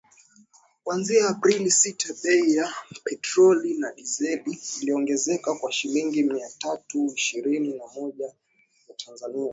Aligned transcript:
kuanzia 0.83 1.23
Aprili 1.33 1.69
sita 1.79 2.09
bei 2.23 2.41
ya 2.57 2.67
petroli 3.03 3.73
na 3.77 3.89
dizeli 3.93 4.59
iliongezeka 4.81 5.55
kwa 5.55 5.71
shilingi 5.71 6.23
mia 6.23 6.49
tatu 6.59 7.11
ishirini 7.15 7.73
na 7.77 7.87
moja 7.95 8.27
za 8.87 8.93
Tanzania 8.97 9.49